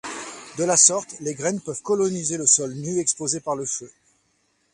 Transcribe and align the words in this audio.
De 0.57 0.63
la 0.63 0.77
sorte, 0.77 1.15
les 1.19 1.35
graines 1.35 1.61
peuvent 1.61 1.83
coloniser 1.83 2.35
le 2.37 2.47
sol 2.47 2.73
nu 2.73 2.97
exposé 2.97 3.39
par 3.39 3.55
le 3.55 3.67
feu. 3.67 3.91